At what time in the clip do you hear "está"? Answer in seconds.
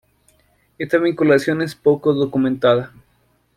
1.61-1.79